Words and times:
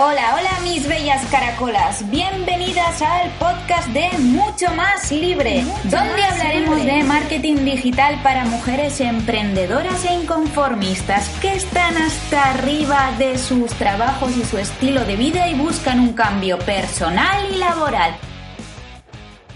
Hola, 0.00 0.36
hola 0.38 0.60
mis 0.62 0.86
bellas 0.86 1.28
caracolas, 1.28 2.08
bienvenidas 2.08 3.02
al 3.02 3.32
podcast 3.32 3.88
de 3.88 4.08
Mucho 4.18 4.72
Más 4.76 5.10
Libre, 5.10 5.64
donde 5.90 6.22
hablaremos 6.22 6.84
de 6.84 7.02
marketing 7.02 7.64
digital 7.64 8.22
para 8.22 8.44
mujeres 8.44 9.00
emprendedoras 9.00 10.04
e 10.04 10.14
inconformistas 10.14 11.28
que 11.40 11.52
están 11.52 11.96
hasta 11.96 12.52
arriba 12.52 13.12
de 13.18 13.36
sus 13.38 13.72
trabajos 13.72 14.36
y 14.36 14.44
su 14.44 14.58
estilo 14.58 15.04
de 15.04 15.16
vida 15.16 15.48
y 15.48 15.54
buscan 15.54 15.98
un 15.98 16.12
cambio 16.12 16.60
personal 16.60 17.52
y 17.52 17.56
laboral. 17.56 18.16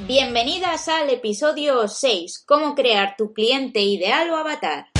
Bienvenidas 0.09 0.89
al 0.89 1.09
episodio 1.11 1.87
6, 1.87 2.43
cómo 2.45 2.75
crear 2.75 3.15
tu 3.17 3.33
cliente 3.33 3.81
ideal 3.81 4.29
o 4.31 4.37
avatar. 4.37 4.92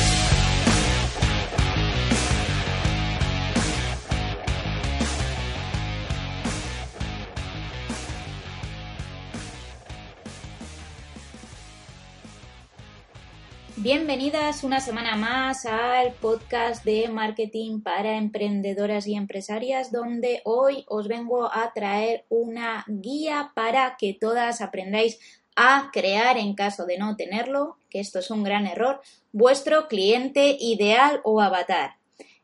Bienvenidas 13.83 14.63
una 14.63 14.79
semana 14.79 15.17
más 15.17 15.67
al 15.67 16.13
podcast 16.13 16.85
de 16.85 17.09
marketing 17.09 17.81
para 17.81 18.17
emprendedoras 18.17 19.09
y 19.09 19.17
empresarias, 19.17 19.91
donde 19.91 20.41
hoy 20.45 20.85
os 20.87 21.09
vengo 21.09 21.53
a 21.53 21.73
traer 21.75 22.25
una 22.29 22.85
guía 22.87 23.51
para 23.57 23.97
que 23.99 24.15
todas 24.15 24.61
aprendáis 24.61 25.19
a 25.57 25.91
crear, 25.93 26.39
en 26.39 26.55
caso 26.55 26.87
de 26.87 26.97
no 26.97 27.17
tenerlo, 27.17 27.77
que 27.91 27.99
esto 27.99 28.21
es 28.21 28.31
un 28.31 28.45
gran 28.45 28.69
error, 28.69 29.01
vuestro 29.33 29.89
cliente 29.89 30.57
ideal 30.61 31.21
o 31.25 31.41
avatar. 31.41 31.97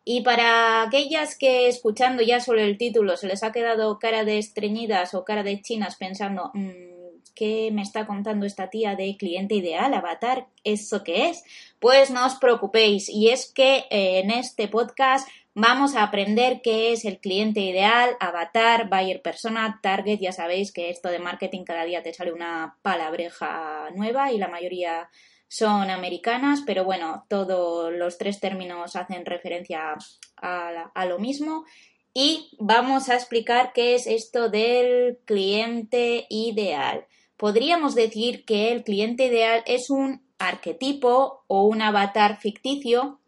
Y 0.04 0.22
para 0.22 0.82
aquellas 0.82 1.38
que 1.38 1.68
escuchando 1.68 2.20
ya 2.20 2.40
solo 2.40 2.62
el 2.62 2.76
título 2.76 3.16
se 3.16 3.28
les 3.28 3.44
ha 3.44 3.52
quedado 3.52 4.00
cara 4.00 4.24
de 4.24 4.38
estreñidas 4.38 5.14
o 5.14 5.24
cara 5.24 5.44
de 5.44 5.62
chinas 5.62 5.94
pensando, 5.94 6.50
mmm, 6.54 6.97
¿qué 7.38 7.70
me 7.72 7.82
está 7.82 8.04
contando 8.04 8.46
esta 8.46 8.68
tía 8.68 8.96
de 8.96 9.16
cliente 9.16 9.54
ideal, 9.54 9.94
avatar? 9.94 10.48
¿Eso 10.64 11.04
qué 11.04 11.28
es? 11.28 11.44
Pues 11.78 12.10
no 12.10 12.26
os 12.26 12.34
preocupéis, 12.34 13.08
y 13.08 13.28
es 13.30 13.52
que 13.52 13.84
eh, 13.90 14.18
en 14.18 14.32
este 14.32 14.66
podcast 14.66 15.28
vamos 15.54 15.94
a 15.94 16.02
aprender 16.02 16.60
qué 16.62 16.92
es 16.92 17.04
el 17.04 17.20
cliente 17.20 17.60
ideal, 17.60 18.16
avatar, 18.18 18.88
buyer 18.88 19.22
persona, 19.22 19.78
target, 19.80 20.18
ya 20.18 20.32
sabéis 20.32 20.72
que 20.72 20.90
esto 20.90 21.10
de 21.10 21.20
marketing 21.20 21.62
cada 21.62 21.84
día 21.84 22.02
te 22.02 22.12
sale 22.12 22.32
una 22.32 22.76
palabreja 22.82 23.88
nueva 23.94 24.32
y 24.32 24.38
la 24.38 24.48
mayoría 24.48 25.08
son 25.46 25.90
americanas, 25.90 26.64
pero 26.66 26.84
bueno, 26.84 27.24
todos 27.28 27.92
los 27.92 28.18
tres 28.18 28.40
términos 28.40 28.96
hacen 28.96 29.24
referencia 29.24 29.96
a, 30.36 30.90
a 30.92 31.06
lo 31.06 31.20
mismo 31.20 31.64
y 32.12 32.50
vamos 32.58 33.08
a 33.08 33.14
explicar 33.14 33.72
qué 33.72 33.94
es 33.94 34.08
esto 34.08 34.48
del 34.50 35.18
cliente 35.24 36.26
ideal 36.30 37.06
podríamos 37.38 37.94
decir 37.94 38.44
que 38.44 38.72
el 38.72 38.84
cliente 38.84 39.26
ideal 39.26 39.62
es 39.66 39.88
un 39.88 40.22
arquetipo 40.38 41.44
o 41.46 41.62
un 41.62 41.80
avatar 41.80 42.38
ficticio 42.38 43.20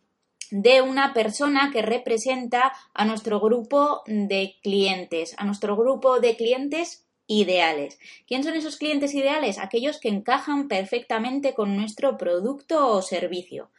de 0.51 0.83
una 0.83 1.15
persona 1.15 1.71
que 1.73 1.81
representa 1.81 2.73
a 2.93 3.05
nuestro 3.05 3.41
grupo 3.41 4.03
de 4.07 4.57
clientes, 4.63 5.35
a 5.39 5.45
nuestro 5.45 5.77
grupo 5.77 6.21
de 6.21 6.37
clientes 6.37 7.07
ideales. 7.29 7.99
¿Quién 8.27 8.43
son 8.43 8.55
esos 8.55 8.77
clientes 8.77 9.15
ideales? 9.15 9.59
Aquellos 9.59 10.01
que 10.01 10.09
encajan 10.09 10.67
perfectamente 10.67 11.55
con 11.55 11.77
nuestro 11.77 12.19
producto 12.19 12.89
o 12.89 13.03
servicio. 13.03 13.71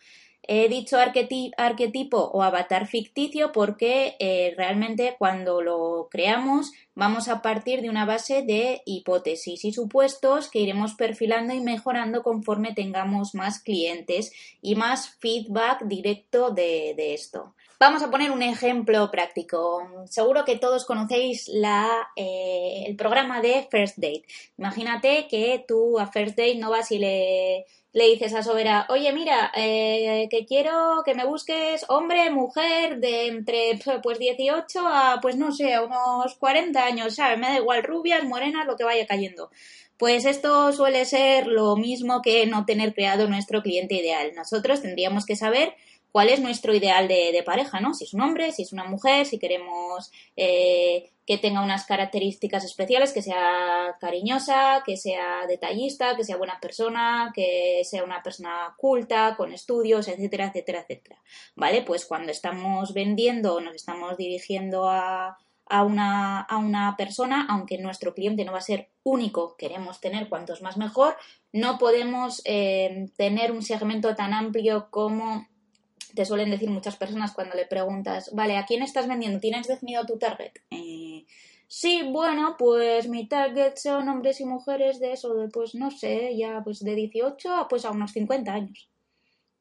He 0.47 0.67
dicho 0.69 0.97
arquetipo 0.97 2.17
o 2.17 2.41
avatar 2.41 2.87
ficticio 2.87 3.51
porque 3.51 4.15
eh, 4.19 4.53
realmente 4.57 5.15
cuando 5.19 5.61
lo 5.61 6.07
creamos 6.09 6.71
vamos 6.95 7.27
a 7.27 7.43
partir 7.43 7.81
de 7.81 7.89
una 7.89 8.05
base 8.05 8.41
de 8.41 8.81
hipótesis 8.85 9.63
y 9.65 9.71
supuestos 9.71 10.49
que 10.49 10.59
iremos 10.59 10.95
perfilando 10.95 11.53
y 11.53 11.61
mejorando 11.61 12.23
conforme 12.23 12.73
tengamos 12.73 13.35
más 13.35 13.59
clientes 13.59 14.31
y 14.61 14.75
más 14.75 15.09
feedback 15.19 15.83
directo 15.85 16.49
de, 16.49 17.13
esto. 17.13 17.53
Vamos 17.81 18.03
a 18.03 18.11
poner 18.11 18.29
un 18.29 18.43
ejemplo 18.43 19.09
práctico. 19.09 20.05
Seguro 20.05 20.45
que 20.45 20.59
todos 20.59 20.85
conocéis 20.85 21.47
la, 21.47 22.11
eh, 22.15 22.83
el 22.85 22.95
programa 22.95 23.41
de 23.41 23.67
First 23.71 23.97
Date. 23.97 24.21
Imagínate 24.59 25.27
que 25.27 25.65
tú 25.67 25.97
a 25.97 26.05
First 26.05 26.37
Date 26.37 26.59
no 26.59 26.69
vas 26.69 26.91
y 26.91 26.99
le 26.99 27.65
le 27.93 28.05
dices 28.05 28.33
a 28.35 28.43
Sobera, 28.43 28.85
oye, 28.89 29.11
mira, 29.11 29.51
eh, 29.55 30.27
que 30.29 30.45
quiero 30.45 31.01
que 31.03 31.15
me 31.15 31.25
busques 31.25 31.83
hombre, 31.89 32.29
mujer, 32.29 32.99
de 32.99 33.27
entre 33.27 33.79
pues 34.01 34.17
18 34.19 34.87
a, 34.87 35.19
pues 35.19 35.35
no 35.35 35.51
sé, 35.51 35.77
unos 35.79 36.35
40 36.35 36.85
años, 36.85 37.15
¿sabes? 37.15 37.39
Me 37.39 37.47
da 37.47 37.57
igual, 37.57 37.83
rubias, 37.83 38.23
morenas, 38.23 38.67
lo 38.67 38.77
que 38.77 38.83
vaya 38.83 39.07
cayendo. 39.07 39.49
Pues 39.97 40.25
esto 40.25 40.71
suele 40.71 41.05
ser 41.05 41.47
lo 41.47 41.75
mismo 41.75 42.21
que 42.21 42.45
no 42.45 42.65
tener 42.65 42.93
creado 42.93 43.27
nuestro 43.27 43.61
cliente 43.61 43.95
ideal. 43.95 44.31
Nosotros 44.35 44.81
tendríamos 44.81 45.25
que 45.25 45.35
saber 45.35 45.75
cuál 46.11 46.29
es 46.29 46.39
nuestro 46.39 46.73
ideal 46.73 47.07
de, 47.07 47.43
pareja, 47.45 47.79
¿no? 47.79 47.93
Si 47.93 48.03
es 48.05 48.13
un 48.13 48.21
hombre, 48.21 48.51
si 48.51 48.63
es 48.63 48.73
una 48.73 48.83
mujer, 48.83 49.25
si 49.25 49.39
queremos 49.39 50.11
eh, 50.35 51.11
que 51.25 51.37
tenga 51.37 51.61
unas 51.61 51.85
características 51.85 52.63
especiales, 52.65 53.13
que 53.13 53.21
sea 53.21 53.95
cariñosa, 53.99 54.83
que 54.85 54.97
sea 54.97 55.45
detallista, 55.47 56.15
que 56.15 56.23
sea 56.23 56.37
buena 56.37 56.59
persona, 56.59 57.31
que 57.33 57.81
sea 57.83 58.03
una 58.03 58.21
persona 58.21 58.75
culta, 58.77 59.35
con 59.37 59.53
estudios, 59.53 60.07
etcétera, 60.07 60.47
etcétera, 60.47 60.81
etcétera. 60.81 61.21
¿Vale? 61.55 61.81
Pues 61.83 62.05
cuando 62.05 62.31
estamos 62.31 62.93
vendiendo 62.93 63.55
o 63.55 63.61
nos 63.61 63.75
estamos 63.75 64.17
dirigiendo 64.17 64.89
a, 64.89 65.37
a 65.71 65.83
una, 65.83 66.95
persona, 66.97 67.47
aunque 67.49 67.77
nuestro 67.77 68.13
cliente 68.13 68.43
no 68.43 68.51
va 68.51 68.57
a 68.57 68.61
ser 68.61 68.89
único, 69.03 69.55
queremos 69.57 70.01
tener 70.01 70.27
cuantos 70.27 70.61
más 70.61 70.75
mejor, 70.77 71.15
no 71.53 71.77
podemos 71.77 72.41
eh, 72.45 73.09
tener 73.15 73.51
un 73.51 73.61
segmento 73.61 74.13
tan 74.15 74.33
amplio 74.33 74.89
como 74.91 75.47
te 76.13 76.25
suelen 76.25 76.51
decir 76.51 76.69
muchas 76.69 76.95
personas 76.95 77.33
cuando 77.33 77.55
le 77.55 77.65
preguntas, 77.65 78.31
vale, 78.33 78.57
¿a 78.57 78.65
quién 78.65 78.83
estás 78.83 79.07
vendiendo? 79.07 79.39
¿Tienes 79.39 79.67
definido 79.67 80.05
tu 80.05 80.17
target? 80.17 80.51
Eh, 80.71 81.25
sí, 81.67 82.03
bueno, 82.09 82.55
pues 82.57 83.07
mi 83.07 83.27
target 83.27 83.75
son 83.75 84.09
hombres 84.09 84.41
y 84.41 84.45
mujeres 84.45 84.99
de 84.99 85.13
eso, 85.13 85.33
de, 85.35 85.49
pues 85.49 85.75
no 85.75 85.91
sé, 85.91 86.35
ya 86.37 86.61
pues 86.63 86.79
de 86.79 86.95
18 86.95 87.55
a 87.55 87.67
pues 87.67 87.85
a 87.85 87.91
unos 87.91 88.11
50 88.11 88.53
años. 88.53 88.89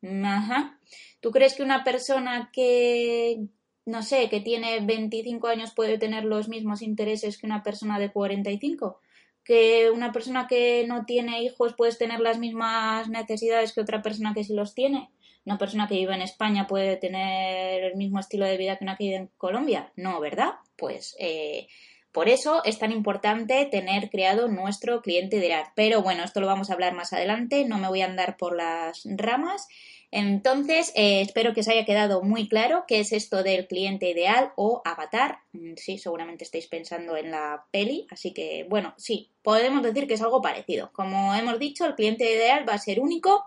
Ajá. 0.02 0.78
¿Tú 1.20 1.30
crees 1.30 1.54
que 1.54 1.62
una 1.62 1.84
persona 1.84 2.50
que, 2.52 3.46
no 3.84 4.02
sé, 4.02 4.28
que 4.28 4.40
tiene 4.40 4.80
25 4.80 5.46
años 5.46 5.72
puede 5.74 5.98
tener 5.98 6.24
los 6.24 6.48
mismos 6.48 6.82
intereses 6.82 7.38
que 7.38 7.46
una 7.46 7.62
persona 7.62 7.98
de 7.98 8.10
45? 8.10 9.00
¿Que 9.44 9.90
una 9.90 10.12
persona 10.12 10.46
que 10.46 10.86
no 10.86 11.04
tiene 11.04 11.42
hijos 11.42 11.74
puede 11.74 11.94
tener 11.94 12.20
las 12.20 12.38
mismas 12.38 13.08
necesidades 13.08 13.72
que 13.72 13.80
otra 13.80 14.02
persona 14.02 14.32
que 14.34 14.44
sí 14.44 14.54
los 14.54 14.74
tiene? 14.74 15.10
Una 15.50 15.58
persona 15.58 15.88
que 15.88 15.96
vive 15.96 16.14
en 16.14 16.22
España 16.22 16.68
puede 16.68 16.96
tener 16.96 17.82
el 17.82 17.96
mismo 17.96 18.20
estilo 18.20 18.46
de 18.46 18.56
vida 18.56 18.76
que 18.76 18.84
una 18.84 18.96
que 18.96 19.04
vive 19.04 19.16
en 19.16 19.30
Colombia. 19.36 19.92
No, 19.96 20.20
¿verdad? 20.20 20.52
Pues 20.76 21.16
eh, 21.18 21.66
por 22.12 22.28
eso 22.28 22.62
es 22.64 22.78
tan 22.78 22.92
importante 22.92 23.66
tener 23.66 24.10
creado 24.10 24.46
nuestro 24.46 25.02
cliente 25.02 25.38
ideal. 25.38 25.64
Pero 25.74 26.02
bueno, 26.02 26.22
esto 26.22 26.40
lo 26.40 26.46
vamos 26.46 26.70
a 26.70 26.74
hablar 26.74 26.94
más 26.94 27.12
adelante, 27.12 27.64
no 27.64 27.78
me 27.78 27.88
voy 27.88 28.02
a 28.02 28.06
andar 28.06 28.36
por 28.36 28.54
las 28.56 29.02
ramas. 29.04 29.66
Entonces, 30.12 30.92
eh, 30.94 31.20
espero 31.20 31.52
que 31.52 31.60
os 31.60 31.68
haya 31.68 31.84
quedado 31.84 32.22
muy 32.22 32.48
claro 32.48 32.84
qué 32.86 33.00
es 33.00 33.12
esto 33.12 33.42
del 33.42 33.66
cliente 33.66 34.08
ideal 34.08 34.52
o 34.54 34.82
avatar. 34.84 35.38
Mm, 35.52 35.74
sí, 35.76 35.98
seguramente 35.98 36.44
estáis 36.44 36.68
pensando 36.68 37.16
en 37.16 37.32
la 37.32 37.64
peli, 37.72 38.06
así 38.10 38.32
que 38.32 38.66
bueno, 38.68 38.94
sí, 38.96 39.30
podemos 39.42 39.82
decir 39.82 40.06
que 40.06 40.14
es 40.14 40.22
algo 40.22 40.42
parecido. 40.42 40.92
Como 40.92 41.34
hemos 41.34 41.58
dicho, 41.58 41.86
el 41.86 41.96
cliente 41.96 42.24
ideal 42.24 42.68
va 42.68 42.74
a 42.74 42.78
ser 42.78 43.00
único 43.00 43.44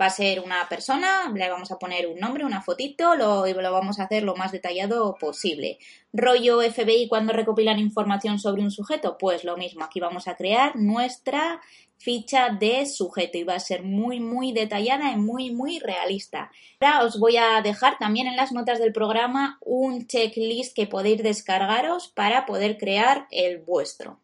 Va 0.00 0.06
a 0.06 0.10
ser 0.10 0.40
una 0.40 0.68
persona, 0.68 1.32
le 1.34 1.48
vamos 1.48 1.70
a 1.70 1.78
poner 1.78 2.06
un 2.06 2.18
nombre, 2.18 2.44
una 2.44 2.60
fotito, 2.60 3.14
lo, 3.14 3.46
lo 3.46 3.72
vamos 3.72 3.98
a 3.98 4.04
hacer 4.04 4.22
lo 4.22 4.36
más 4.36 4.52
detallado 4.52 5.16
posible. 5.18 5.78
Rollo 6.12 6.60
FBI 6.60 7.08
cuando 7.08 7.32
recopilan 7.32 7.78
información 7.78 8.38
sobre 8.38 8.62
un 8.62 8.70
sujeto, 8.70 9.16
pues 9.18 9.44
lo 9.44 9.56
mismo, 9.56 9.84
aquí 9.84 10.00
vamos 10.00 10.28
a 10.28 10.36
crear 10.36 10.76
nuestra 10.76 11.60
ficha 11.98 12.50
de 12.50 12.86
sujeto 12.86 13.38
y 13.38 13.44
va 13.44 13.54
a 13.54 13.60
ser 13.60 13.82
muy 13.82 14.20
muy 14.20 14.52
detallada 14.52 15.12
y 15.12 15.16
muy 15.16 15.50
muy 15.50 15.78
realista. 15.78 16.50
Ahora 16.80 17.04
os 17.04 17.18
voy 17.18 17.36
a 17.36 17.60
dejar 17.62 17.98
también 17.98 18.26
en 18.26 18.36
las 18.36 18.52
notas 18.52 18.78
del 18.78 18.92
programa 18.92 19.58
un 19.60 20.06
checklist 20.06 20.74
que 20.74 20.86
podéis 20.86 21.22
descargaros 21.22 22.08
para 22.08 22.46
poder 22.46 22.76
crear 22.76 23.26
el 23.30 23.58
vuestro. 23.58 24.20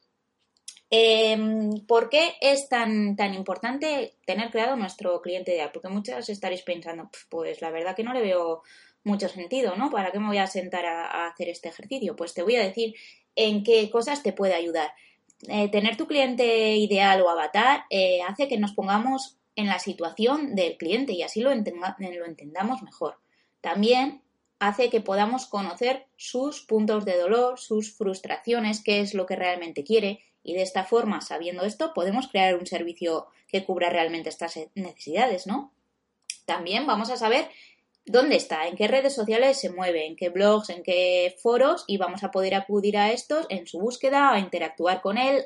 Em, 0.95 1.87
¿Por 1.87 2.11
qué 2.11 2.35
es 2.43 2.69
tan, 2.69 3.17
tan 3.17 3.33
importante 3.33 4.19
tener 4.27 4.51
creado 4.51 4.77
nuestro 4.77 5.23
cliente 5.23 5.55
ideal? 5.55 5.71
Porque 5.73 5.89
muchas 5.89 6.29
estaréis 6.29 6.61
pensando, 6.61 7.09
pues 7.31 7.63
la 7.63 7.71
verdad 7.71 7.97
que 7.97 8.05
no 8.05 8.13
le 8.13 8.21
veo 8.21 8.63
mucho 9.03 9.31
sentido, 9.31 9.75
¿no? 9.75 9.89
¿Para 9.89 10.13
qué 10.13 10.19
me 10.19 10.27
voy 10.27 10.37
a 10.37 10.47
sentar 10.47 10.85
a, 10.85 11.29
hacer 11.29 11.49
este 11.49 11.71
ejercicio? 11.71 12.15
Pues 12.15 12.35
te 12.35 12.43
voy 12.43 12.57
a 12.57 12.63
decir 12.63 12.95
en 13.37 13.65
qué 13.65 13.89
cosas 13.89 14.23
te 14.23 14.35
puede 14.35 14.53
ayudar. 14.53 14.93
Eh, 15.49 15.71
tener 15.71 15.97
tu 15.97 16.07
cliente 16.07 16.77
ideal 16.77 17.23
o 17.23 17.31
avatar 17.31 17.85
eh, 17.89 18.21
hace 18.29 18.47
que 18.47 18.59
nos 18.59 18.75
pongamos 18.75 19.39
en 19.57 19.69
la 19.69 19.79
situación 19.79 20.55
del 20.55 20.77
cliente 20.77 21.15
y 21.15 21.23
así 21.23 21.41
lo, 21.41 21.55
lo 21.55 22.27
entendamos 22.27 22.83
mejor. 22.83 23.17
También 23.63 24.21
hace 24.59 24.91
que 24.91 25.01
podamos 25.01 25.47
conocer 25.47 26.07
sus 26.17 26.61
puntos 26.61 27.07
de 27.07 27.17
dolor, 27.17 27.59
sus 27.59 27.97
frustraciones, 27.97 28.83
qué 28.85 29.01
es 29.01 29.15
lo 29.15 29.25
que 29.25 29.37
realmente 29.37 29.85
quiere 29.85 30.21
y 30.43 30.55
de 30.55 30.63
esta 30.63 30.85
forma, 30.85 31.21
sabiendo 31.21 31.65
esto, 31.65 31.93
podemos 31.95 32.29
crear 32.29 32.57
un 32.57 32.67
servicio 32.67 33.27
que 33.49 33.65
cubra 33.65 33.91
realmente 33.91 34.29
estas 34.29 34.59
necesidades, 34.75 35.47
¿no? 35.47 35.73
También 36.47 36.87
vamos 36.87 37.11
a 37.11 37.17
saber 37.17 37.49
dónde 38.05 38.37
está, 38.37 38.67
en 38.67 38.77
qué 38.77 38.89
redes 38.89 39.15
sociales 39.15 39.61
se 39.61 39.71
mueve, 39.71 40.07
en 40.07 40.17
qué 40.17 40.29
blogs, 40.29 40.71
en 40.71 40.83
qué 40.83 41.37
foros 41.41 41.85
y 41.87 41.99
vamos 41.99 42.25
a 42.25 42.31
poder 42.31 42.55
acudir 42.55 42.99
a 42.99 43.13
estos 43.13 43.47
en 43.49 43.67
su 43.67 43.79
búsqueda, 43.79 44.33
a 44.33 44.41
interactuar 44.41 45.01
con 45.01 45.19
él 45.19 45.45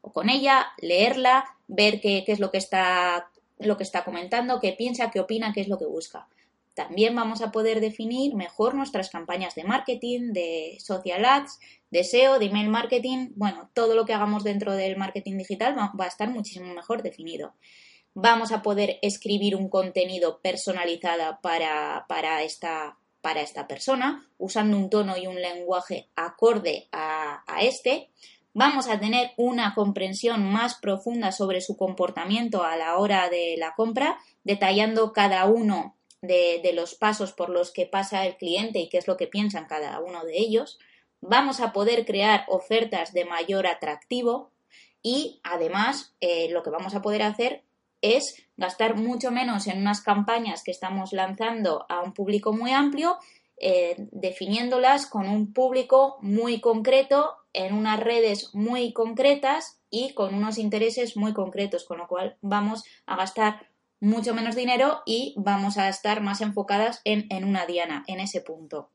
o 0.00 0.12
con 0.12 0.30
ella, 0.30 0.68
leerla, 0.78 1.44
ver 1.68 2.00
qué, 2.00 2.22
qué 2.24 2.32
es 2.32 2.40
lo 2.40 2.50
que 2.50 2.58
está 2.58 3.28
lo 3.58 3.76
que 3.76 3.84
está 3.84 4.04
comentando, 4.04 4.60
qué 4.60 4.72
piensa, 4.72 5.10
qué 5.10 5.20
opina, 5.20 5.52
qué 5.52 5.60
es 5.60 5.68
lo 5.68 5.78
que 5.78 5.86
busca. 5.86 6.26
También 6.74 7.14
vamos 7.14 7.40
a 7.40 7.52
poder 7.52 7.80
definir 7.80 8.34
mejor 8.34 8.74
nuestras 8.74 9.08
campañas 9.08 9.54
de 9.54 9.62
marketing, 9.62 10.32
de 10.32 10.76
social 10.80 11.24
ads, 11.24 11.60
de 11.90 12.02
SEO, 12.02 12.40
de 12.40 12.46
email 12.46 12.68
marketing. 12.68 13.28
Bueno, 13.36 13.70
todo 13.74 13.94
lo 13.94 14.04
que 14.04 14.12
hagamos 14.12 14.42
dentro 14.42 14.74
del 14.74 14.96
marketing 14.96 15.38
digital 15.38 15.76
va, 15.78 16.04
a 16.04 16.08
estar 16.08 16.28
muchísimo 16.28 16.74
mejor 16.74 17.02
definido. 17.02 17.54
Vamos 18.14 18.50
a 18.50 18.62
poder 18.62 18.98
escribir 19.02 19.54
un 19.54 19.68
contenido 19.68 20.40
personalizado 20.40 21.38
para, 21.40 22.06
para, 22.08 22.42
esta, 22.42 22.98
para 23.20 23.40
esta 23.40 23.68
persona, 23.68 24.28
usando 24.38 24.76
un 24.76 24.90
tono 24.90 25.16
y 25.16 25.28
un 25.28 25.40
lenguaje 25.40 26.08
acorde 26.16 26.88
a, 26.90 27.44
a 27.46 27.62
este. 27.62 28.10
Vamos 28.52 28.88
a 28.88 28.98
tener 28.98 29.30
una 29.36 29.74
comprensión 29.74 30.44
más 30.44 30.76
profunda 30.76 31.30
sobre 31.30 31.60
su 31.60 31.76
comportamiento 31.76 32.64
a 32.64 32.76
la 32.76 32.98
hora 32.98 33.28
de 33.28 33.54
la 33.58 33.74
compra, 33.76 34.18
detallando 34.42 35.12
cada 35.12 35.44
uno 35.46 35.94
de, 36.26 36.72
los 36.74 36.94
pasos 36.94 37.32
por 37.32 37.50
los 37.50 37.72
que 37.72 37.86
pasa 37.86 38.26
el 38.26 38.36
cliente 38.36 38.78
y 38.78 38.88
qué 38.88 38.98
es 38.98 39.06
lo 39.06 39.16
que 39.16 39.26
piensan 39.26 39.66
cada 39.66 40.00
uno 40.00 40.24
de 40.24 40.38
ellos. 40.38 40.78
Vamos 41.20 41.60
a 41.60 41.72
poder 41.72 42.04
crear 42.04 42.44
ofertas 42.48 43.12
de 43.12 43.24
mayor 43.24 43.66
atractivo 43.66 44.50
y 45.02 45.40
además 45.42 46.14
eh, 46.20 46.48
lo 46.50 46.62
que 46.62 46.70
vamos 46.70 46.94
a 46.94 47.02
poder 47.02 47.22
hacer 47.22 47.62
es 48.00 48.42
gastar 48.56 48.96
mucho 48.96 49.30
menos 49.30 49.66
en 49.66 49.78
unas 49.78 50.02
campañas 50.02 50.62
que 50.62 50.70
estamos 50.70 51.12
lanzando 51.12 51.86
a 51.88 52.02
un 52.02 52.12
público 52.12 52.52
muy 52.52 52.72
amplio, 52.72 53.18
eh, 53.56 53.94
definiéndolas 54.12 55.06
con 55.06 55.28
un 55.28 55.52
público 55.52 56.18
muy 56.20 56.60
concreto, 56.60 57.34
en 57.54 57.72
unas 57.72 58.00
redes 58.00 58.54
muy 58.54 58.92
concretas 58.92 59.80
y 59.88 60.12
con 60.12 60.34
unos 60.34 60.58
intereses 60.58 61.16
muy 61.16 61.32
concretos, 61.32 61.84
con 61.84 61.98
lo 61.98 62.08
cual 62.08 62.36
vamos 62.42 62.82
a 63.06 63.16
gastar 63.16 63.68
mucho 64.04 64.34
menos 64.34 64.54
dinero 64.54 65.02
y 65.06 65.32
vamos 65.36 65.78
a 65.78 65.88
estar 65.88 66.20
más 66.20 66.42
enfocadas 66.42 67.00
en, 67.04 67.26
una 67.44 67.64
diana, 67.64 68.04
en 68.06 68.20
ese 68.20 68.42
punto. 68.42 68.90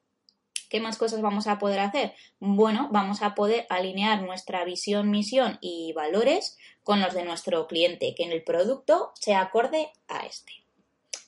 ¿Qué 0.69 0.79
más 0.79 0.97
cosas 0.97 1.21
vamos 1.21 1.47
a 1.47 1.57
poder 1.57 1.79
hacer? 1.79 2.13
Bueno, 2.39 2.89
vamos 2.91 3.23
a 3.23 3.33
poder 3.33 3.65
alinear 3.69 4.21
nuestra 4.21 4.63
visión, 4.65 5.09
misión 5.09 5.57
y 5.61 5.94
valores 5.94 6.57
con 6.83 7.01
los 7.01 7.15
de 7.15 7.25
nuestro 7.25 7.65
cliente, 7.65 8.13
que 8.15 8.23
en 8.23 8.31
el 8.31 8.44
producto 8.44 9.11
se 9.15 9.33
acorde 9.33 9.91
a 10.07 10.27
este. 10.27 10.53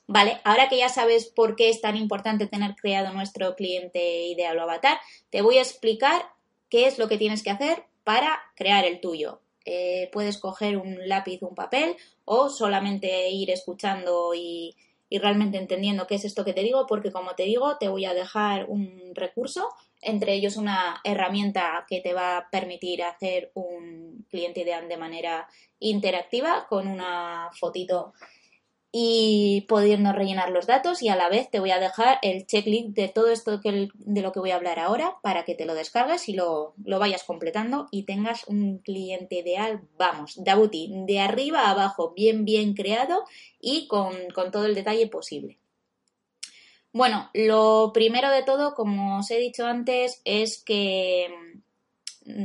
Vale, 0.06 0.40
ahora 0.44 0.70
que 0.70 0.78
ya 0.78 0.90
sabes 0.90 1.26
por 1.26 1.56
qué 1.56 1.70
es 1.70 1.82
tan 1.82 1.96
importante 1.96 2.46
tener 2.46 2.76
creado 2.76 3.12
nuestro 3.14 3.56
cliente 3.56 4.28
ideal 4.28 4.60
o 4.60 4.62
avatar, 4.62 5.00
te 5.32 5.42
voy 5.42 5.58
a 5.58 5.62
explicar 5.62 6.22
qué 6.70 6.86
es 6.86 7.00
lo 7.00 7.08
que 7.08 7.18
tienes 7.18 7.42
que 7.42 7.50
hacer 7.50 7.86
para 8.04 8.40
crear 8.56 8.86
el 8.86 9.02
tuyo. 9.02 9.42
Eh, 9.66 10.10
puedes 10.12 10.38
coger 10.38 10.78
un 10.78 11.08
lápiz, 11.08 11.42
un 11.42 11.54
papel 11.54 11.96
o 12.34 12.48
solamente 12.48 13.30
ir 13.30 13.50
escuchando 13.50 14.34
y, 14.34 14.74
realmente 15.10 15.58
entendiendo 15.58 16.08
qué 16.08 16.16
es 16.16 16.24
esto 16.24 16.46
que 16.46 16.54
te 16.54 16.64
digo, 16.64 16.88
porque 16.88 17.12
como 17.12 17.36
te 17.36 17.44
digo, 17.44 17.76
te 17.78 17.90
voy 17.90 18.06
a 18.06 18.14
dejar 18.14 18.68
un 18.70 19.12
recurso, 19.14 19.68
entre 20.00 20.32
ellos 20.36 20.56
una 20.56 21.02
herramienta 21.04 21.86
que 21.90 22.00
te 22.00 22.14
va 22.14 22.38
a 22.38 22.50
permitir 22.50 23.04
hacer 23.04 23.52
un 23.54 24.26
cliente 24.30 24.62
ideal 24.62 24.88
de 24.88 24.96
manera 24.96 25.50
interactiva 25.80 26.68
con 26.70 26.88
una 26.88 27.50
fotito 27.60 28.14
y 28.92 29.66
pudiendo 29.70 30.12
rellenar 30.12 30.50
los 30.50 30.68
datos 30.68 31.02
y 31.02 31.08
a 31.08 31.16
la 31.16 31.30
vez 31.30 31.50
te 31.50 31.62
voy 31.62 31.72
a 31.72 31.80
dejar 31.80 32.20
el 32.22 32.46
checklist 32.46 32.90
de 32.90 33.08
todo 33.08 33.30
esto 33.30 33.62
que, 33.62 33.90
de 33.94 34.22
lo 34.22 34.34
que 34.34 34.40
voy 34.40 34.52
a 34.52 34.56
hablar 34.56 34.80
ahora 34.80 35.18
para 35.22 35.46
que 35.46 35.56
te 35.56 35.66
lo 35.66 35.76
descargues 35.76 36.28
y 36.28 36.34
lo, 36.34 36.74
lo 36.84 37.00
vayas 37.00 37.24
completando 37.24 37.88
y 37.90 38.04
tengas 38.04 38.46
un 38.48 38.80
cliente 38.80 39.36
ideal, 39.36 39.82
vamos, 39.98 40.44
Dabuti, 40.44 40.92
de 41.08 41.20
arriba 41.22 41.62
a 41.62 41.72
abajo, 41.72 42.14
bien, 42.14 42.44
bien 42.44 42.74
creado 42.74 43.24
y 43.62 43.88
con, 43.88 44.14
con 44.34 44.52
todo 44.52 44.66
el 44.66 44.76
detalle 44.76 45.08
posible. 45.08 45.58
Bueno, 46.94 47.30
lo 47.34 47.92
primero 47.94 48.30
de 48.30 48.44
todo, 48.44 48.74
como 48.74 49.20
os 49.20 49.32
he 49.32 49.38
dicho 49.38 49.66
antes, 49.66 50.22
es 50.26 50.62
que 50.62 51.30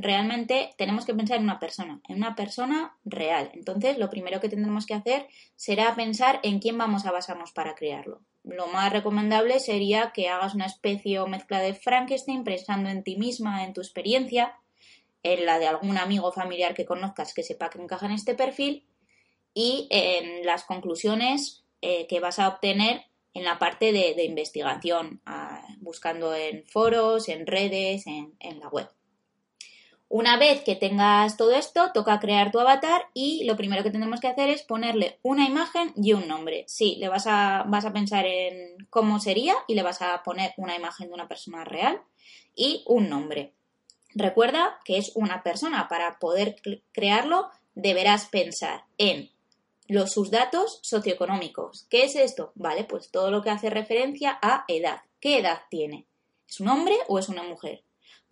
realmente 0.00 0.74
tenemos 0.76 1.04
que 1.04 1.14
pensar 1.14 1.38
en 1.38 1.44
una 1.44 1.58
persona, 1.58 2.00
en 2.08 2.16
una 2.16 2.34
persona 2.34 2.96
real. 3.04 3.50
Entonces, 3.54 3.98
lo 3.98 4.10
primero 4.10 4.40
que 4.40 4.48
tendremos 4.48 4.86
que 4.86 4.94
hacer 4.94 5.28
será 5.56 5.94
pensar 5.94 6.40
en 6.42 6.58
quién 6.60 6.78
vamos 6.78 7.06
a 7.06 7.12
basarnos 7.12 7.52
para 7.52 7.74
crearlo. 7.74 8.20
Lo 8.44 8.68
más 8.68 8.92
recomendable 8.92 9.58
sería 9.58 10.12
que 10.12 10.28
hagas 10.28 10.54
una 10.54 10.66
especie 10.66 11.18
o 11.18 11.26
mezcla 11.26 11.60
de 11.60 11.74
Frankenstein 11.74 12.44
pensando 12.44 12.88
en 12.88 13.02
ti 13.02 13.16
misma, 13.16 13.64
en 13.64 13.72
tu 13.72 13.80
experiencia, 13.80 14.54
en 15.22 15.44
la 15.46 15.58
de 15.58 15.66
algún 15.66 15.98
amigo 15.98 16.28
o 16.28 16.32
familiar 16.32 16.74
que 16.74 16.84
conozcas 16.84 17.34
que 17.34 17.42
sepa 17.42 17.70
que 17.70 17.80
encaja 17.80 18.06
en 18.06 18.12
este 18.12 18.34
perfil 18.34 18.86
y 19.52 19.88
en 19.90 20.46
las 20.46 20.64
conclusiones 20.64 21.64
eh, 21.80 22.06
que 22.06 22.20
vas 22.20 22.38
a 22.38 22.48
obtener 22.48 23.06
en 23.34 23.44
la 23.44 23.58
parte 23.58 23.92
de, 23.92 24.24
investigación, 24.24 25.20
ah, 25.26 25.66
buscando 25.78 26.34
en 26.34 26.64
foros, 26.66 27.28
en 27.28 27.46
redes, 27.46 28.06
en 28.06 28.60
la 28.60 28.68
web. 28.68 28.88
Una 30.08 30.38
vez 30.38 30.62
que 30.62 30.76
tengas 30.76 31.36
todo 31.36 31.52
esto, 31.52 31.90
toca 31.92 32.20
crear 32.20 32.52
tu 32.52 32.60
avatar 32.60 33.06
y 33.12 33.44
lo 33.44 33.56
primero 33.56 33.82
que 33.82 33.90
tendremos 33.90 34.20
que 34.20 34.28
hacer 34.28 34.50
es 34.50 34.62
ponerle 34.62 35.18
una 35.22 35.46
imagen 35.46 35.92
y 35.96 36.12
un 36.12 36.28
nombre. 36.28 36.64
Sí, 36.68 36.96
le 37.00 37.08
vas 37.08 37.26
a, 37.26 37.64
vas 37.66 37.84
a 37.84 37.92
pensar 37.92 38.24
en 38.24 38.86
cómo 38.88 39.18
sería 39.18 39.56
y 39.66 39.74
le 39.74 39.82
vas 39.82 40.02
a 40.02 40.22
poner 40.22 40.52
una 40.58 40.76
imagen 40.76 41.08
de 41.08 41.14
una 41.14 41.26
persona 41.26 41.64
real 41.64 42.00
y 42.54 42.84
un 42.86 43.08
nombre. 43.08 43.52
Recuerda 44.14 44.78
que 44.84 44.96
es 44.96 45.10
una 45.16 45.42
persona. 45.42 45.88
Para 45.88 46.18
poder 46.20 46.56
crearlo 46.92 47.50
deberás 47.74 48.26
pensar 48.26 48.84
en 48.98 49.30
los, 49.88 50.12
sus 50.12 50.30
datos 50.30 50.78
socioeconómicos. 50.82 51.86
¿Qué 51.90 52.04
es 52.04 52.14
esto? 52.14 52.52
Vale, 52.54 52.84
pues 52.84 53.10
todo 53.10 53.30
lo 53.32 53.42
que 53.42 53.50
hace 53.50 53.70
referencia 53.70 54.38
a 54.40 54.64
edad. 54.68 55.00
¿Qué 55.20 55.38
edad 55.38 55.62
tiene? 55.68 56.06
¿Es 56.48 56.60
un 56.60 56.68
hombre 56.68 56.96
o 57.08 57.18
es 57.18 57.28
una 57.28 57.42
mujer? 57.42 57.82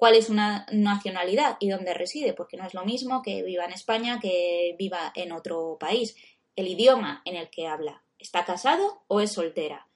Cuál 0.05 0.17
es 0.17 0.29
una 0.29 0.67
nacionalidad 0.71 1.57
y 1.61 1.71
dónde 1.71 1.95
reside, 1.95 2.35
porque 2.35 2.59
no 2.59 2.67
es 2.67 2.75
lo 2.75 2.85
mismo 2.85 3.23
que 3.23 3.43
viva 3.43 3.65
en 3.65 3.73
España 3.73 4.21
que 4.21 4.77
viva 4.79 5.11
en 5.15 5.33
otro 5.33 5.79
país. 5.81 6.15
El 6.57 6.69
idioma 6.69 7.23
en 7.25 7.37
el 7.37 7.49
que 7.49 7.69
habla, 7.69 8.03
¿está 8.19 8.45
casado 8.45 9.03
o 9.09 9.23
es 9.23 9.33
soltera? 9.33 9.89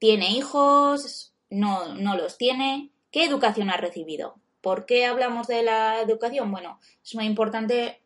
¿Tiene 0.00 0.32
hijos? 0.32 1.34
¿No, 1.50 1.94
no 1.94 2.16
los 2.16 2.36
tiene? 2.36 2.90
¿Qué 3.12 3.22
educación 3.22 3.70
ha 3.70 3.76
recibido? 3.76 4.34
¿Por 4.60 4.86
qué 4.86 5.06
hablamos 5.06 5.46
de 5.46 5.62
la 5.62 6.00
educación? 6.00 6.50
Bueno, 6.50 6.80
es 7.04 7.14
muy 7.14 7.26
importante 7.26 8.02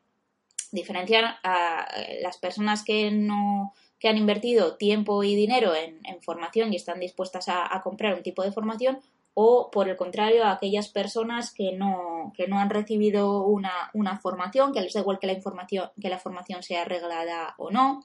diferenciar 0.70 1.38
a 1.42 1.88
las 2.20 2.36
personas 2.36 2.84
que 2.84 3.10
no 3.10 3.72
que 3.98 4.08
han 4.08 4.18
invertido 4.18 4.76
tiempo 4.76 5.24
y 5.24 5.34
dinero 5.34 5.74
en, 5.74 6.02
formación 6.20 6.74
y 6.74 6.76
están 6.76 7.00
dispuestas 7.00 7.48
a, 7.48 7.80
comprar 7.82 8.14
un 8.14 8.22
tipo 8.22 8.42
de 8.42 8.52
formación 8.52 9.00
o 9.34 9.70
por 9.70 9.88
el 9.88 9.96
contrario 9.96 10.44
a 10.44 10.52
aquellas 10.52 10.88
personas 10.88 11.52
que 11.52 11.72
no, 11.72 12.32
que 12.36 12.48
no 12.48 12.58
han 12.58 12.70
recibido 12.70 13.42
una, 13.42 13.90
una, 13.94 14.18
formación, 14.18 14.72
que 14.72 14.80
les 14.80 14.92
da 14.92 15.00
igual 15.00 15.18
que 15.18 15.26
la 15.26 15.32
información, 15.32 15.90
que 16.00 16.08
la 16.08 16.18
formación 16.18 16.62
sea 16.62 16.82
arreglada 16.82 17.54
o 17.58 17.70
no. 17.70 18.04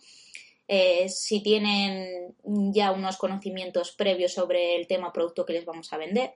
eh, 0.70 1.08
si 1.10 1.42
tienen 1.42 2.36
ya 2.44 2.92
unos 2.92 3.18
conocimientos 3.18 3.92
previos 3.94 4.34
sobre 4.34 4.76
el 4.76 4.88
tema 4.88 5.14
producto 5.14 5.46
que 5.46 5.54
les 5.54 5.66
vamos 5.66 5.92
a 5.94 5.98
vender. 5.98 6.36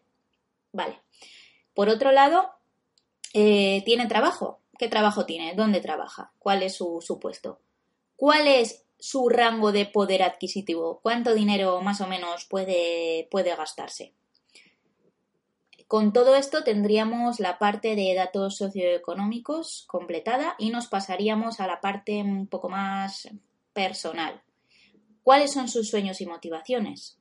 Vale. 0.71 1.01
Por 1.73 1.89
otro 1.89 2.11
lado, 2.11 2.49
eh, 3.33 3.81
¿tiene 3.85 4.07
trabajo? 4.07 4.61
¿Qué 4.77 4.87
trabajo 4.87 5.25
tiene? 5.25 5.53
¿Dónde 5.53 5.81
trabaja? 5.81 6.31
¿Cuál 6.39 6.63
es 6.63 6.75
su, 6.75 6.99
su 7.01 7.19
puesto? 7.19 7.59
¿Cuál 8.15 8.47
es 8.47 8.85
su 8.99 9.29
rango 9.29 9.71
de 9.71 9.85
poder 9.85 10.23
adquisitivo? 10.23 10.99
¿Cuánto 11.01 11.33
dinero 11.33 11.81
más 11.81 12.01
o 12.01 12.07
menos 12.07 12.45
puede, 12.45 13.27
puede 13.31 13.55
gastarse? 13.55 14.13
Con 15.91 16.13
todo 16.13 16.37
esto 16.37 16.63
tendríamos 16.63 17.41
la 17.41 17.59
parte 17.59 17.97
de 17.97 18.15
datos 18.15 18.55
socioeconómicos 18.55 19.83
completada 19.87 20.55
y 20.57 20.69
nos 20.69 20.87
pasaríamos 20.87 21.59
a 21.59 21.67
la 21.67 21.81
parte 21.81 22.21
un 22.21 22.47
poco 22.47 22.69
más 22.69 23.27
personal. 23.73 24.41
¿Cuáles 25.21 25.51
son 25.51 25.67
sus 25.67 25.89
sueños 25.89 26.21
y 26.21 26.25
motivaciones? 26.25 27.19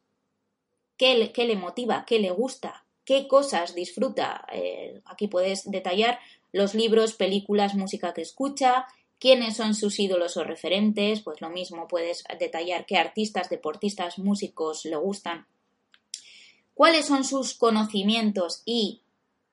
¿Qué 0.97 1.17
le, 1.17 1.57
motiva? 1.57 2.05
¿Qué 2.07 2.21
le 2.21 2.31
gusta? 2.31 2.87
¿Qué 3.05 3.27
cosas 3.27 3.75
disfruta? 3.75 4.47
Eh, 4.53 5.01
aquí 5.05 5.27
puedes 5.27 5.69
detallar 5.69 6.21
los 6.53 6.77
libros, 6.77 7.15
películas, 7.15 7.75
música 7.75 8.15
que 8.15 8.23
escucha, 8.23 8.87
quiénes 9.19 9.57
son 9.57 9.75
sus 9.75 9.99
ídolos 9.99 10.37
o 10.37 10.45
referentes, 10.45 11.23
pues 11.23 11.41
lo 11.41 11.51
mismo 11.51 11.89
puedes 11.89 12.23
detallar 12.39 12.87
qué 12.87 12.99
artistas, 12.99 13.51
deportistas, 13.51 14.21
músicos 14.21 14.85
le 14.85 14.95
gustan 14.95 15.49
cuáles 16.81 17.05
son 17.05 17.25
sus 17.25 17.53
conocimientos 17.53 18.63
y 18.65 19.03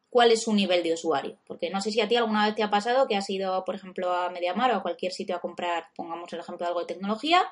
cuál 0.10 0.32
es 0.32 0.44
su 0.44 0.54
nivel 0.54 0.82
de 0.82 0.94
usuario. 0.94 1.38
Porque 1.46 1.70
no 1.70 1.82
sé 1.82 1.92
si 1.92 2.00
a 2.00 2.08
ti 2.08 2.16
alguna 2.16 2.46
vez 2.46 2.56
te 2.56 2.64
ha 2.64 2.70
pasado 2.70 3.06
que 3.06 3.18
has 3.18 3.30
ido, 3.30 3.66
por 3.66 3.76
ejemplo, 3.76 4.14
a 4.14 4.30
Mediamar 4.30 4.72
o 4.72 4.78
a 4.78 4.82
cualquier 4.82 5.12
sitio 5.12 5.36
a 5.36 5.42
comprar, 5.42 5.88
pongamos 5.94 6.32
el 6.32 6.40
ejemplo 6.40 6.64
de 6.64 6.70
algo 6.70 6.80
de 6.80 6.86
tecnología, 6.86 7.44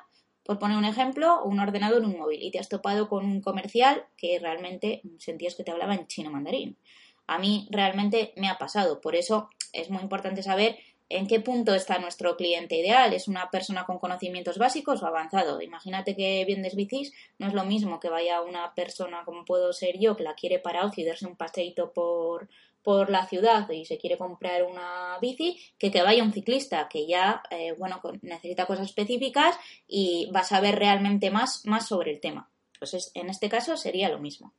por 0.44 0.58
poner 0.58 0.78
un 0.78 0.86
ejemplo, 0.86 1.44
un 1.44 1.60
ordenador 1.60 2.02
un 2.04 2.16
móvil, 2.16 2.42
y 2.42 2.50
te 2.50 2.58
has 2.58 2.70
topado 2.70 3.10
con 3.10 3.26
un 3.26 3.42
comercial 3.42 4.06
que 4.16 4.38
realmente 4.38 5.02
sentías 5.18 5.54
que 5.54 5.62
te 5.62 5.72
hablaba 5.72 5.94
en 5.94 6.06
chino 6.06 6.30
mandarín. 6.30 6.78
A 7.26 7.38
mí 7.38 7.68
realmente 7.70 8.32
me 8.36 8.48
ha 8.48 8.56
pasado, 8.56 9.02
por 9.02 9.14
eso 9.14 9.50
es 9.74 9.90
muy 9.90 10.00
importante 10.00 10.42
saber 10.42 10.78
¿En 11.08 11.28
qué 11.28 11.38
punto 11.40 11.72
está 11.72 11.98
nuestro 11.98 12.36
cliente 12.36 12.76
ideal? 12.76 13.12
¿Es 13.12 13.28
una 13.28 13.48
persona 13.50 13.84
con 13.84 13.98
conocimientos 13.98 14.58
básicos 14.58 15.02
o 15.02 15.06
avanzado? 15.06 15.62
Imagínate 15.62 16.16
que 16.16 16.44
vendes 16.44 16.74
bicis, 16.74 17.12
no 17.38 17.46
es 17.46 17.54
lo 17.54 17.64
mismo 17.64 18.00
que 18.00 18.08
vaya 18.08 18.42
una 18.42 18.74
persona 18.74 19.24
como 19.24 19.44
puedo 19.44 19.72
ser 19.72 19.98
yo, 20.00 20.16
que 20.16 20.24
la 20.24 20.34
quiere 20.34 20.58
para 20.58 20.84
ocio 20.84 21.04
y 21.04 21.06
darse 21.06 21.26
un 21.26 21.36
paseíto 21.36 21.92
por, 21.92 22.48
por 22.82 23.08
la 23.08 23.26
ciudad 23.26 23.70
y 23.70 23.84
se 23.84 23.98
quiere 23.98 24.18
comprar 24.18 24.64
una 24.64 25.16
bici, 25.20 25.60
que 25.78 25.92
que 25.92 26.02
vaya 26.02 26.24
un 26.24 26.32
ciclista 26.32 26.88
que 26.88 27.06
ya, 27.06 27.40
eh, 27.50 27.72
bueno, 27.78 28.00
necesita 28.22 28.66
cosas 28.66 28.86
específicas 28.86 29.56
y 29.86 30.28
va 30.34 30.40
a 30.40 30.44
saber 30.44 30.76
realmente 30.76 31.30
más, 31.30 31.64
más 31.66 31.86
sobre 31.86 32.10
el 32.10 32.20
tema. 32.20 32.50
Pues 32.80 33.12
en 33.14 33.30
este 33.30 33.48
caso 33.48 33.76
sería 33.76 34.08
lo 34.08 34.18
mismo. 34.18 34.52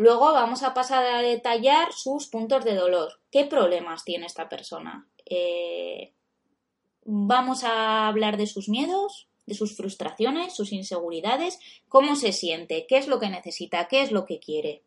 Luego 0.00 0.32
vamos 0.32 0.62
a 0.62 0.72
pasar 0.72 1.04
a 1.04 1.20
detallar 1.20 1.92
sus 1.92 2.26
puntos 2.26 2.64
de 2.64 2.74
dolor. 2.74 3.20
¿Qué 3.30 3.44
problemas 3.44 4.02
tiene 4.02 4.24
esta 4.24 4.48
persona? 4.48 5.06
Eh, 5.26 6.14
vamos 7.04 7.64
a 7.64 8.08
hablar 8.08 8.38
de 8.38 8.46
sus 8.46 8.70
miedos, 8.70 9.28
de 9.44 9.52
sus 9.52 9.76
frustraciones, 9.76 10.56
sus 10.56 10.72
inseguridades, 10.72 11.58
cómo 11.90 12.16
se 12.16 12.32
siente, 12.32 12.86
qué 12.88 12.96
es 12.96 13.08
lo 13.08 13.20
que 13.20 13.28
necesita, 13.28 13.88
qué 13.88 14.00
es 14.00 14.10
lo 14.10 14.24
que 14.24 14.40
quiere. 14.40 14.84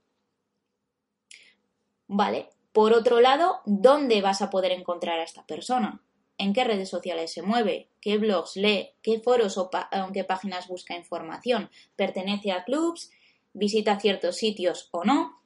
Vale. 2.07 2.49
Por 2.71 2.93
otro 2.93 3.21
lado, 3.21 3.59
¿dónde 3.67 4.19
vas 4.23 4.41
a 4.41 4.49
poder 4.49 4.71
encontrar 4.71 5.19
a 5.19 5.23
esta 5.25 5.45
persona? 5.45 6.01
¿En 6.39 6.53
qué 6.53 6.63
redes 6.63 6.89
sociales 6.89 7.31
se 7.31 7.43
mueve? 7.43 7.87
¿Qué 8.01 8.17
blogs 8.17 8.55
lee? 8.55 8.93
¿Qué 9.03 9.19
foros 9.19 9.59
o 9.59 9.69
en 9.91 10.11
qué 10.11 10.23
páginas 10.23 10.67
busca 10.67 10.97
información? 10.97 11.69
¿Pertenece 11.95 12.51
a 12.51 12.63
clubs? 12.63 13.11
Visita 13.53 13.99
ciertos 13.99 14.37
sitios 14.37 14.89
o 14.91 15.03
no. 15.03 15.43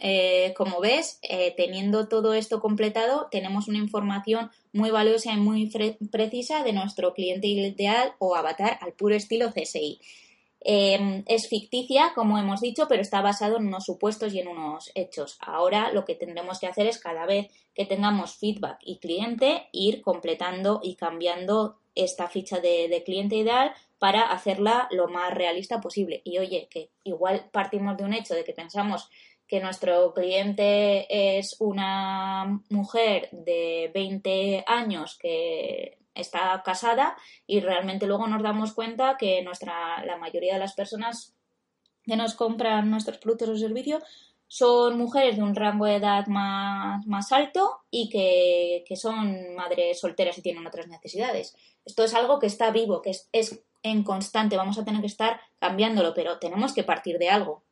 Eh, 0.00 0.54
como 0.56 0.80
ves, 0.80 1.18
eh, 1.22 1.54
teniendo 1.56 2.06
todo 2.06 2.34
esto 2.34 2.60
completado, 2.60 3.28
tenemos 3.30 3.66
una 3.66 3.78
información 3.78 4.50
muy 4.72 4.90
valiosa 4.90 5.32
y 5.32 5.38
muy 5.38 5.70
precisa 6.10 6.62
de 6.62 6.72
nuestro 6.72 7.14
cliente 7.14 7.48
ideal 7.48 8.14
o 8.18 8.36
avatar 8.36 8.78
al 8.80 8.92
puro 8.92 9.16
estilo 9.16 9.52
CSI. 9.52 10.00
Em, 10.64 11.24
es 11.26 11.48
ficticia, 11.48 12.12
como 12.14 12.38
hemos 12.38 12.60
dicho, 12.60 12.86
pero 12.88 13.02
está 13.02 13.20
basado 13.20 13.56
en 13.56 13.66
unos 13.66 13.84
supuestos 13.84 14.32
y 14.32 14.38
en 14.38 14.46
unos 14.46 14.92
hechos. 14.94 15.36
Ahora 15.40 15.90
lo 15.92 16.04
que 16.04 16.14
tendremos 16.14 16.60
que 16.60 16.68
hacer 16.68 16.86
es 16.86 16.98
cada 16.98 17.26
vez 17.26 17.48
que 17.74 17.84
tengamos 17.84 18.36
feedback 18.36 18.78
y 18.84 18.98
cliente, 18.98 19.68
ir 19.72 20.02
completando 20.02 20.78
y 20.80 20.94
cambiando 20.94 21.78
esta 21.96 22.28
ficha 22.28 22.60
de 22.60 23.02
cliente 23.04 23.34
ideal 23.34 23.74
para 24.02 24.22
hacerla 24.32 24.88
lo 24.90 25.06
más 25.06 25.32
realista 25.32 25.80
posible. 25.80 26.22
Y 26.24 26.38
oye, 26.38 26.66
que 26.68 26.90
igual 27.04 27.48
partimos 27.52 27.96
de 27.96 28.02
un 28.02 28.14
hecho 28.14 28.34
de 28.34 28.42
que 28.42 28.52
pensamos 28.52 29.08
que 29.46 29.60
nuestro 29.60 30.12
cliente 30.12 31.38
es 31.38 31.54
una 31.60 32.60
mujer 32.68 33.28
de 33.30 33.92
20 33.94 34.64
años 34.66 35.16
que 35.20 35.98
está 36.16 36.60
casada 36.64 37.16
y 37.46 37.60
realmente 37.60 38.08
luego 38.08 38.26
nos 38.26 38.42
damos 38.42 38.72
cuenta 38.72 39.16
que 39.16 39.40
nuestra, 39.42 40.04
la 40.04 40.16
mayoría 40.16 40.54
de 40.54 40.58
las 40.58 40.74
personas 40.74 41.36
que 42.02 42.16
nos 42.16 42.34
compran 42.34 42.90
nuestros 42.90 43.18
productos 43.18 43.50
o 43.50 43.56
servicios 43.56 44.02
son 44.48 44.98
mujeres 44.98 45.36
de 45.36 45.44
un 45.44 45.54
rango 45.54 45.86
de 45.86 45.94
edad 45.94 46.26
más, 46.26 47.06
más 47.06 47.30
alto 47.30 47.82
y 47.88 48.08
que, 48.08 48.82
que, 48.84 48.96
son 48.96 49.54
madres 49.54 50.00
solteras 50.00 50.36
y 50.38 50.42
tienen 50.42 50.66
otras 50.66 50.88
necesidades. 50.88 51.54
Esto 51.84 52.02
es 52.02 52.14
algo 52.14 52.40
que 52.40 52.48
está 52.48 52.72
vivo, 52.72 53.00
que 53.00 53.10
es, 53.10 53.28
es 53.30 53.62
en 53.82 54.04
constante, 54.04 54.56
vamos 54.56 54.78
a 54.78 54.84
tener 54.84 55.00
que 55.00 55.06
estar 55.06 55.40
cambiándolo, 55.58 56.14
pero 56.14 56.38
tenemos 56.38 56.72
que 56.72 56.84
partir 56.84 57.18
de 57.18 57.30
algo. 57.30 57.62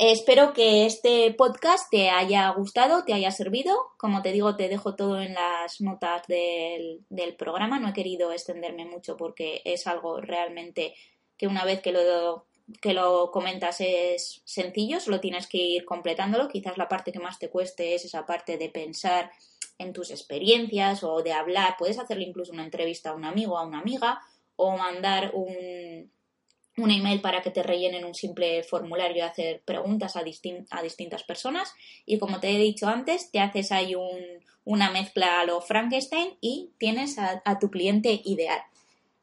Espero 0.00 0.52
que 0.52 0.86
este 0.86 1.34
podcast 1.34 1.90
te 1.90 2.08
haya 2.08 2.48
gustado, 2.50 3.04
te 3.04 3.14
haya 3.14 3.32
servido. 3.32 3.76
Como 3.96 4.22
te 4.22 4.30
digo, 4.30 4.54
te 4.54 4.68
dejo 4.68 4.94
todo 4.94 5.20
en 5.20 5.34
las 5.34 5.80
notas 5.80 6.22
del, 6.28 7.04
programa. 7.36 7.80
No 7.80 7.88
he 7.88 7.92
querido 7.92 8.30
extenderme 8.30 8.84
mucho 8.84 9.16
porque 9.16 9.60
es 9.64 9.88
algo 9.88 10.20
realmente 10.20 10.94
que 11.36 11.48
una 11.48 11.64
vez 11.64 11.82
que 11.82 11.90
lo, 11.90 12.46
que 12.80 12.92
lo 12.92 13.32
comentas 13.32 13.80
es 13.80 14.40
sencillo, 14.44 15.00
solo 15.00 15.18
tienes 15.18 15.48
que 15.48 15.58
ir 15.58 15.84
completándolo. 15.84 16.46
Quizás 16.46 16.78
la 16.78 16.88
parte 16.88 17.10
que 17.10 17.18
más 17.18 17.40
te 17.40 17.50
cueste 17.50 17.96
es 17.96 18.04
esa 18.04 18.24
parte 18.24 18.56
de 18.56 18.68
pensar 18.68 19.32
en 19.78 19.92
tus 19.92 20.12
experiencias 20.12 21.02
o 21.02 21.22
de 21.22 21.32
hablar. 21.32 21.74
Puedes 21.76 21.98
hacerle 21.98 22.22
incluso 22.22 22.52
una 22.52 22.64
entrevista 22.64 23.10
a 23.10 23.14
un 23.14 23.24
amigo 23.24 23.58
a 23.58 23.66
una 23.66 23.80
amiga 23.80 24.20
o 24.58 24.76
mandar 24.76 25.30
un, 25.34 26.10
un 26.76 26.90
email 26.90 27.20
para 27.20 27.42
que 27.42 27.50
te 27.50 27.62
rellenen 27.62 28.04
un 28.04 28.14
simple 28.14 28.62
formulario 28.64 29.18
y 29.18 29.20
hacer 29.20 29.62
preguntas 29.64 30.16
a, 30.16 30.20
a, 30.20 30.82
distintas 30.82 31.22
personas. 31.22 31.72
Y 32.04 32.18
como 32.18 32.40
te 32.40 32.50
he 32.50 32.58
dicho 32.58 32.88
antes, 32.88 33.30
te 33.30 33.40
haces 33.40 33.70
ahí 33.72 33.94
un, 33.94 34.18
una 34.64 34.90
mezcla 34.90 35.40
a 35.40 35.44
lo 35.44 35.60
Frankenstein 35.60 36.36
y 36.40 36.72
tienes 36.78 37.18
a, 37.18 37.58
tu 37.58 37.70
cliente 37.70 38.20
ideal. 38.24 38.60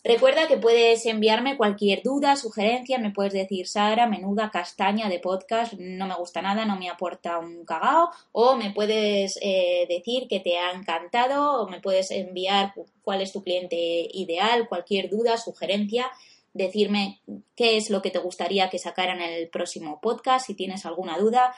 Recuerda 0.05 0.47
que 0.47 0.57
puedes 0.57 1.03
enviarme 1.07 1.57
cualquier 1.57 2.03
duda, 2.03 2.35
sugerencia, 2.35 2.99
me 2.99 3.09
puedes 3.09 3.33
decir 3.33 3.67
Sara, 3.67 4.05
menuda 4.05 4.51
castaña 4.51 5.09
de 5.09 5.17
podcast, 5.17 5.73
no 5.73 6.05
me 6.05 6.13
gusta 6.13 6.43
nada, 6.43 6.63
no 6.63 6.77
me 6.77 6.91
aporta 6.91 7.39
un 7.39 7.65
cagao, 7.65 8.11
o 8.31 8.55
me 8.55 8.69
puedes 8.69 9.39
eh, 9.41 9.87
decir 9.89 10.27
que 10.27 10.39
te 10.39 10.59
ha 10.59 10.73
encantado, 10.73 11.59
o 11.59 11.67
me 11.67 11.81
puedes 11.81 12.11
enviar 12.11 12.75
cuál 13.01 13.23
es 13.23 13.33
tu 13.33 13.41
cliente 13.41 14.07
ideal, 14.13 14.67
cualquier 14.69 15.09
duda, 15.09 15.37
sugerencia, 15.37 16.11
decirme 16.53 17.19
qué 17.55 17.75
es 17.75 17.89
lo 17.89 18.03
que 18.03 18.11
te 18.11 18.19
gustaría 18.19 18.69
que 18.69 18.77
sacara 18.77 19.13
en 19.13 19.21
el 19.21 19.47
próximo 19.47 19.99
podcast, 20.01 20.45
si 20.45 20.53
tienes 20.53 20.85
alguna 20.85 21.17
duda, 21.17 21.55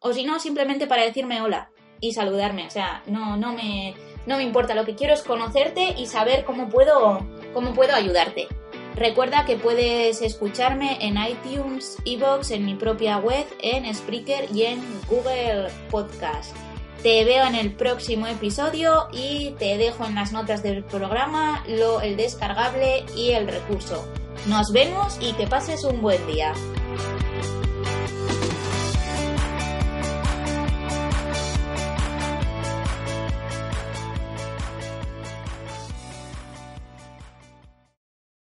o 0.00 0.12
si 0.12 0.24
no, 0.24 0.40
simplemente 0.40 0.88
para 0.88 1.04
decirme 1.04 1.40
hola 1.40 1.70
y 2.00 2.14
saludarme, 2.14 2.66
o 2.66 2.70
sea, 2.70 3.04
no, 3.06 3.36
no 3.36 3.52
me 3.52 3.94
no 4.26 4.36
me 4.36 4.42
importa, 4.42 4.74
lo 4.74 4.84
que 4.84 4.94
quiero 4.94 5.14
es 5.14 5.22
conocerte 5.22 5.94
y 5.96 6.06
saber 6.06 6.44
cómo 6.44 6.68
puedo, 6.68 7.26
cómo 7.54 7.72
puedo 7.72 7.94
ayudarte. 7.94 8.48
Recuerda 8.96 9.44
que 9.44 9.56
puedes 9.56 10.22
escucharme 10.22 10.96
en 11.00 11.16
iTunes, 11.18 11.98
Evox, 12.04 12.50
en 12.50 12.64
mi 12.64 12.74
propia 12.74 13.18
web, 13.18 13.46
en 13.60 13.92
Spreaker 13.94 14.48
y 14.54 14.62
en 14.62 14.82
Google 15.08 15.68
Podcast. 15.90 16.56
Te 17.02 17.24
veo 17.24 17.44
en 17.44 17.54
el 17.54 17.72
próximo 17.72 18.26
episodio 18.26 19.08
y 19.12 19.54
te 19.58 19.76
dejo 19.76 20.06
en 20.06 20.14
las 20.14 20.32
notas 20.32 20.62
del 20.62 20.82
programa 20.82 21.62
lo, 21.68 22.00
el 22.00 22.16
descargable 22.16 23.04
y 23.14 23.32
el 23.32 23.46
recurso. 23.46 24.08
Nos 24.46 24.72
vemos 24.72 25.18
y 25.20 25.34
que 25.34 25.46
pases 25.46 25.84
un 25.84 26.00
buen 26.00 26.26
día. 26.26 26.54